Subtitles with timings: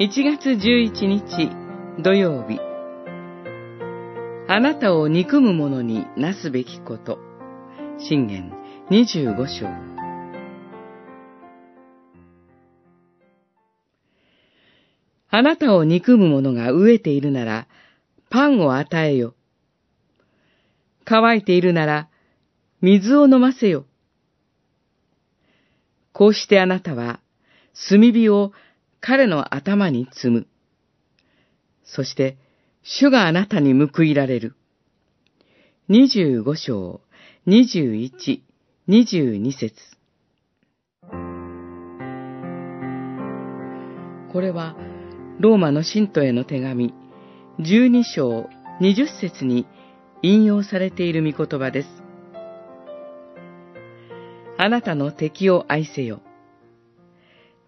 [0.00, 1.50] 1月11日
[2.00, 2.60] 土曜日
[4.46, 7.18] あなたを憎む者になすべきこと。
[7.98, 8.52] 信玄
[8.92, 9.66] 25章。
[15.30, 17.66] あなたを憎む者が飢えているなら、
[18.30, 19.34] パンを与えよ。
[21.04, 22.08] 乾いているなら、
[22.80, 23.84] 水を飲ませよ。
[26.12, 27.18] こうしてあなたは、
[27.90, 28.52] 炭火を
[29.00, 30.46] 彼の頭に積む。
[31.84, 32.36] そして、
[32.82, 34.54] 主があなたに報いられる。
[35.88, 37.00] 二十五章、
[37.46, 38.42] 二十一、
[38.86, 39.74] 二十二節。
[44.32, 44.76] これは、
[45.40, 46.92] ローマの信徒への手紙、
[47.60, 48.48] 十二章、
[48.80, 49.66] 二十節に
[50.22, 51.88] 引用されている御言葉です。
[54.58, 56.20] あなたの敵を愛せよ。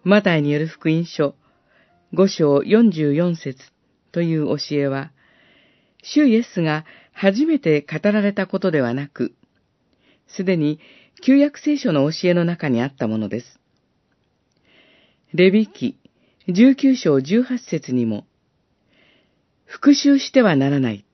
[0.03, 1.35] マタイによる福音書、
[2.13, 3.59] 五章四十四節
[4.11, 5.11] という教えは、
[6.01, 9.35] 主イエスが初めて語られたことではなく、
[10.27, 10.79] すでに
[11.21, 13.59] 旧約聖書の教えの中にあったものです。
[15.33, 15.97] レビ記
[16.47, 18.25] 19章18節にも、
[19.65, 21.05] 復讐してはならない。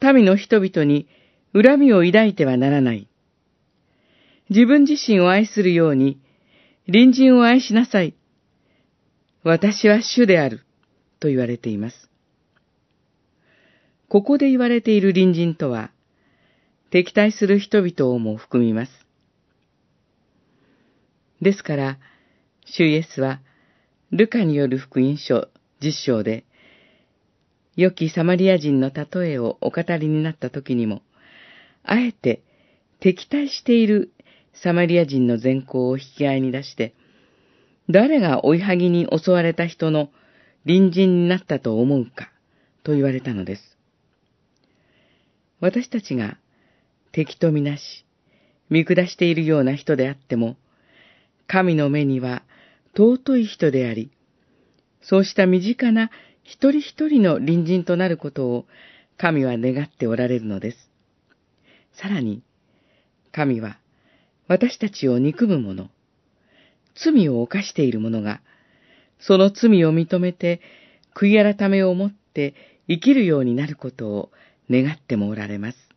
[0.00, 1.06] 民の人々に
[1.52, 3.08] 恨みを抱いてはならない。
[4.48, 6.18] 自分自身を愛するように、
[6.86, 8.14] 隣人を愛しなさい。
[9.44, 10.64] 私は主である。
[11.20, 12.10] と言われています。
[14.08, 15.92] ここで言われている隣人とは、
[16.90, 18.92] 敵対する人々をも含みます。
[21.40, 21.98] ですから、
[22.66, 23.40] 主イエスは、
[24.10, 25.48] ルカによる福音書
[25.80, 26.44] 実章で、
[27.76, 31.02] 良きサマリア人の例えをお語りになった時にも、
[31.84, 32.42] あえて
[33.00, 34.12] 敵対している
[34.54, 36.94] サマリア人の善行を引き合いに出して、
[37.90, 40.10] 誰が追いはぎに襲われた人の
[40.64, 42.30] 隣人になったと思うか、
[42.84, 43.78] と言われたのです。
[45.60, 46.38] 私たちが
[47.12, 48.04] 敵とみなし、
[48.70, 50.56] 見下しているような人であっても、
[51.46, 52.42] 神の目には
[52.96, 54.10] 尊い人であり、
[55.02, 56.10] そうした身近な
[56.42, 58.66] 一人一人の隣人となることを
[59.18, 60.90] 神は願っておられるのです。
[61.92, 62.42] さらに、
[63.30, 63.78] 神は
[64.48, 65.90] 私たちを憎む者、
[66.94, 68.40] 罪を犯している者が、
[69.18, 70.60] その罪を認めて
[71.14, 72.54] 悔い改めを持って
[72.88, 74.30] 生きるようになることを
[74.70, 75.91] 願ってもおられます。